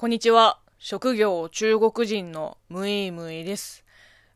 [0.00, 0.58] こんにちは。
[0.78, 3.84] 職業中国人のムイムイです。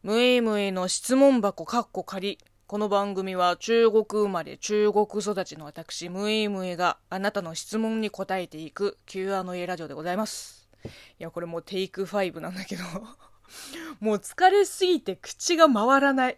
[0.03, 2.39] ムイムイの質問箱かっこ仮。
[2.67, 10.69] この番組は中国生まれ中国育ちの私ムイムイがあなたの質問に答えていく Q&A ラジオでございます。
[10.85, 12.85] いや、これもうテイク5なんだけど、
[14.01, 16.37] もう疲れすぎて口が回らない。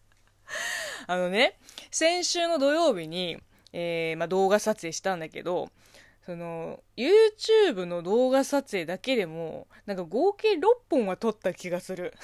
[1.08, 1.58] あのね、
[1.90, 3.36] 先週の土曜日に、
[3.74, 5.68] えーまあ、動画撮影したんだけど、
[6.26, 12.14] その、YouTube の動画撮影だけでも、なんか合計6本は撮った気がする。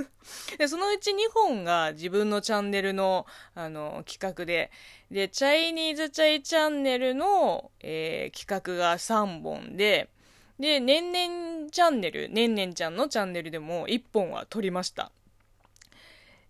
[0.58, 4.70] で、そのうち2本が自分のチャンネルの、あの、企画で、
[5.10, 10.10] で、チャイニーズチャイチャンネルの、えー企画が3本で、
[10.58, 15.10] で、ねんねんチャンネル、ねんねんちゃんのチャンネルでも1本は撮りました。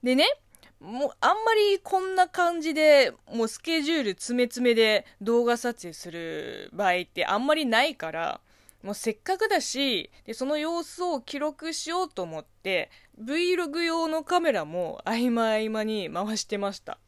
[0.02, 0.26] でね、
[0.80, 8.40] もうあんまりこんな感じでもうスケジュール詰め詰めで動画撮影する場合ってあんまりないから
[8.82, 16.98] もうせっかくだしでその様子を記録しようと思って Vlog 用のカメラも合間合間に回してました。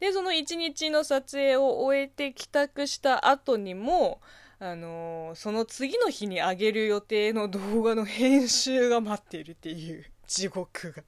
[0.00, 4.20] でその1日の撮影を終えて帰宅した後にも
[4.58, 11.02] あのーその次の日に上げる予定の動画の編集が待っているっていう地獄が。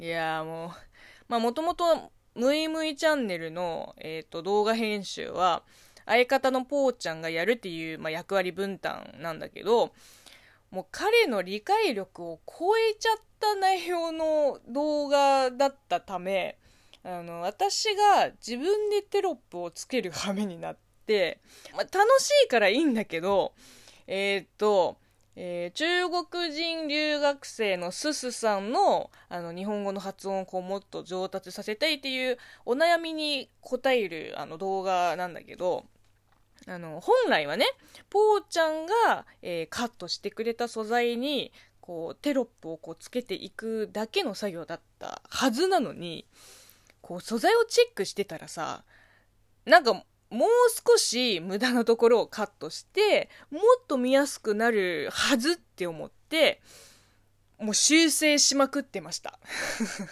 [0.00, 0.70] いやーもう、
[1.28, 5.62] まあもともと、ムイムイチャンネルの、えっ、と、動画編集は、
[6.06, 9.92] 相方のポーちゃんがやるっていう、まあ、役割分担なんだけど、
[10.70, 16.58] もう彼の理解力を超えちゃった内容の動画だったため、
[17.02, 21.40] あの、私が自分でテロップをつける羽目になって、
[21.72, 23.52] まあ、楽しいからいいんだけど、
[24.06, 24.98] えっ、と、
[25.36, 35.84] えー中国人留学生のススさんのあの日本語の発音をこうもっと上達させたいっていうお悩みに答えるあの動画なんだけど
[36.66, 37.66] あの本来はね
[38.10, 46.26] ポーちゃんが、えーカットしてくれた素材にこうテロップをこうつけていくだけの作業だったはずなのに
[47.00, 48.84] こう素材をチェックしてたらさ
[49.64, 50.48] なんかもう
[50.88, 56.60] 少し無駄なところをカットして、もっと見やすくなるはずって思って、
[57.58, 59.38] もう修正しまくってました。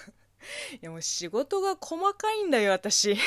[0.74, 3.12] いやもう仕事が細かいんだよ、私。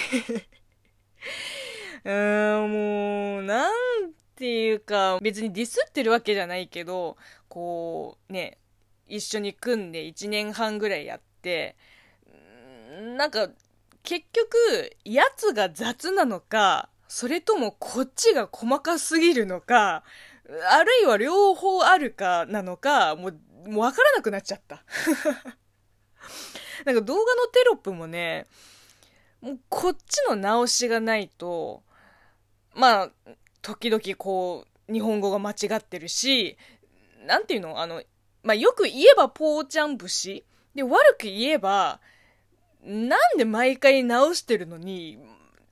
[2.04, 7.16] うーん、もう、なんていうか、別にディスってるわけじゃないけど、
[7.48, 8.58] こう、ね、
[9.08, 11.76] 一緒に組んで1年半ぐらいやって、
[12.28, 13.50] うんなんか、
[14.04, 20.04] 結局、やつが雑なのか、それともこっちが細かすぎるのか、
[20.70, 23.40] あるいは両方あるかなのか、もう、
[23.70, 24.84] もうわからなくなっちゃった。
[26.86, 28.48] なんか動画のテロップもね、
[29.40, 31.84] もうこっちの直しがないと、
[32.74, 33.12] まあ、
[33.62, 36.58] 時々こう、日本語が間違ってるし、
[37.26, 37.80] なんていうの？
[37.80, 38.04] あの、
[38.44, 40.46] まあよく言えばポーちゃん節
[40.76, 42.02] で、悪く言えば、
[42.84, 45.20] なんで毎回直してるのに、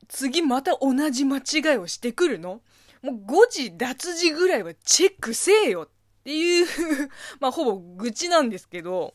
[0.08, 2.62] 次また同じ間違いをしてくるの？
[3.02, 5.90] もう誤字脱字ぐらいはチェックせえよっ
[6.24, 6.68] ていう
[7.40, 9.14] まあほぼ愚痴なんですけど、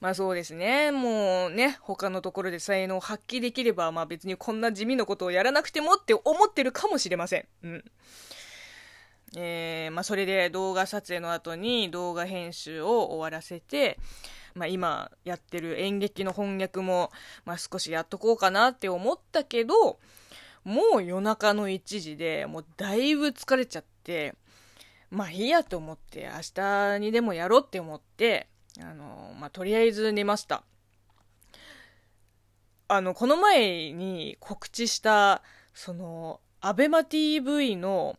[0.00, 0.90] まあそうですね。
[0.90, 7.48] もうね、他のところで才能を発揮できれば、まあ別にこんな地味なことをやらなくてもって思ってるかもしれません。
[7.62, 7.84] うん。
[9.36, 13.98] えー、まあそれで動画撮影の後に動画編集を終わらせて、
[14.54, 17.10] まあ今やってる演劇の翻訳も、
[17.44, 19.98] まあ少しやっとこうかなって思ったけど、
[20.64, 24.34] もう夜中の1時でもうだいぶ疲れちゃって、
[25.10, 28.48] まあいいやと思って明日にでもやろうって思って、
[28.80, 30.64] あの、まあとりあえず寝ました。
[32.86, 35.42] あの、この前に告知した、
[35.72, 38.16] その、アベマ TV の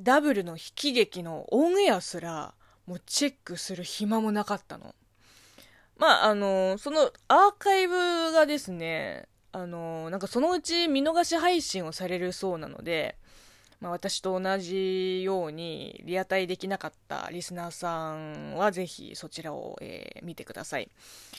[0.00, 2.54] ダブルの引き劇のオンエアすら、
[2.86, 4.94] もうチェックする暇もなかったの。
[6.02, 13.14] まあ、あの、そのアーカイブがですね、あの、なんかそのうち見逃し配信をされるそうなので、
[13.80, 20.90] まあ、私と同じようにリアタイできなかったリスナーさんはぜひそちらを、えー見てください。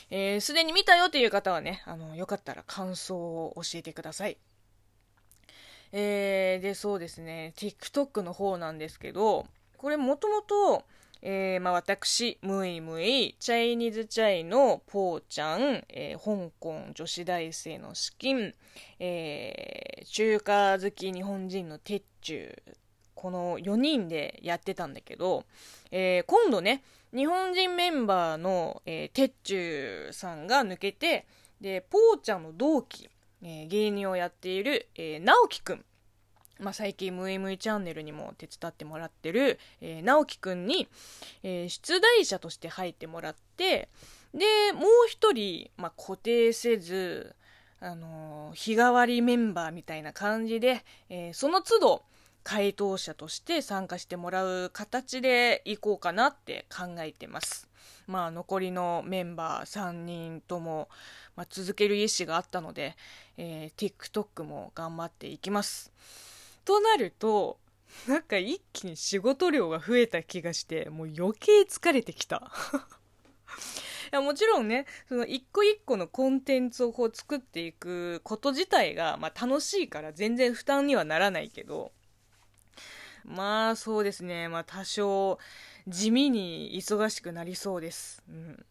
[0.08, 4.38] えーすでに見たよという方はね、あの、よかったら感想を教えてください。
[5.92, 9.44] えーで、そうですね、TikTok の方なんですけど、
[9.76, 10.84] これもともと、
[11.26, 18.54] えーまあ、私、ムイムイ、チャイニーズチャイのポーちゃん、えー香港女子大生の資金、
[19.00, 22.54] えー中華好き日本人の鉄柱、
[23.14, 25.46] この4人でやってたんだけど、
[25.90, 26.82] えー今度ね、
[27.14, 31.24] 日本人メンバーの、えー、鉄柱さんが抜けて、
[31.58, 33.08] で、ポーちゃんの同期、
[33.42, 35.84] えー芸人をやっている、えー直樹くん。
[36.64, 40.88] まあ、最近ムイムイチャンネルにも手伝ってもらってる、えー、直樹くんに、
[41.42, 43.90] えー、出題者として入ってもらって、
[44.32, 47.36] で、もう一人、まあ、固定せず、
[47.80, 52.02] あのー、日替わりメンバーみたいな感じで、えー、その都度、
[52.42, 57.68] 回答者として参加してもらう形でいこうかなって考えてます。
[58.06, 60.88] まあ、残りのメンバー3人とも、
[61.36, 62.96] まあ、続ける意思があったので、
[63.36, 65.92] えー、TikTok も頑張っていきます。
[66.64, 67.58] となると、
[68.08, 72.50] なんか一気に仕事量が増えた気がして、もう余計疲れてきた。
[74.12, 81.92] いやもちろんね、その一個一個のコンテンツをこう作っていくこと自体が、まあ楽しいから全然負担にはならないけど、
[83.24, 85.38] まあそうですね、まあ多少
[85.88, 88.22] 地味に忙しくなりそうです。
[88.28, 88.66] うん。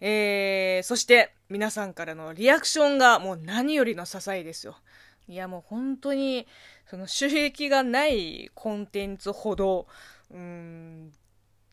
[0.00, 4.76] えー、そして皆さんからのリアクションがもう何よりの支えですよ。
[5.28, 6.48] いやもう本当に
[6.92, 9.86] その収益がないコンテンツほど、
[10.30, 11.10] うん、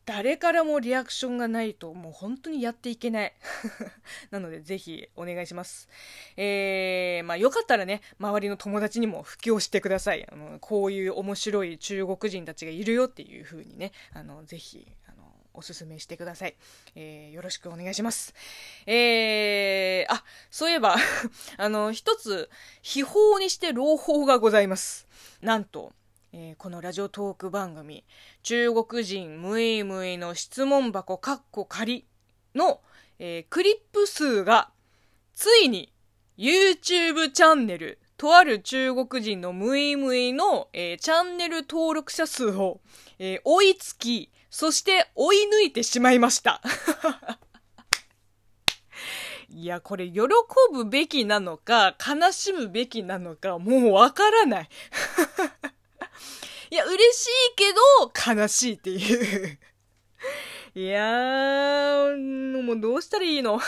[0.06, 3.34] 誰からもリアクションがないともう本当にやっていけない。
[4.32, 5.90] なのでぜひお願いします。
[6.38, 10.26] えー、まあよかったらね、周りの友達にも布教してください。
[10.26, 14.90] あの、こういう面白い中国人たちがいるよっていう風にね、あの、ぜひ、
[15.54, 16.56] おすすめしてください。
[16.94, 18.34] えー、よろしくお願いします。
[18.86, 20.96] えー、あ、そういえば
[21.56, 22.50] あの、一つ、
[22.82, 25.06] 秘宝にして朗報がございます。
[25.40, 25.92] なんと、
[26.32, 28.04] えー、このラジオトーク番組、
[28.42, 32.06] 中国人ムイムイの質問箱カッコ仮
[32.54, 32.80] の、
[33.18, 34.70] えー、クリップ数が、
[35.34, 35.92] ついに
[36.36, 42.82] YouTube チャンネル、とある中国人のムイムイの、えー、チャンネル登録者数を、
[43.18, 46.60] えー、追いつき、そして追い抜いてしまいました。
[49.48, 50.20] いや、これ喜
[50.72, 54.68] ぶべきなのか、悲しむべきなのか、もうわからない。
[56.70, 57.80] いや、嬉しいけど、
[58.34, 59.58] 悲しいっていう。
[60.78, 63.60] いやー、もうどうしたらいいの？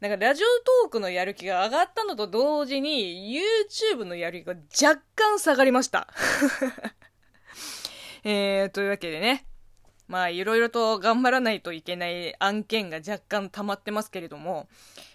[0.00, 0.46] なんかラジオ
[0.82, 3.40] トークのやる気が上がったのと同時に
[3.72, 4.54] YouTube のやる気が
[4.88, 6.06] 若干下がりました
[8.24, 9.46] えー、というわけでね。
[10.08, 14.68] まあいろいろと頑張らないといけない案件が若干溜まってますけれども、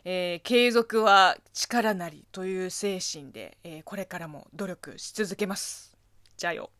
[0.03, 5.95] えー、継続は力なりという精神で、えー、これからも努力し続けます。
[6.37, 6.71] ちゃよ。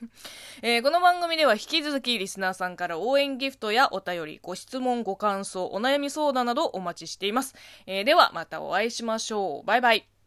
[0.62, 7.54] えー、この番組では引き続きリスナーさんから応援ギフトやお便り、ご質問、ご感想、お悩み相談などお待ちしています。
[7.86, 9.66] え、ではまたお会いしましょう。
[9.66, 10.19] バイバイ。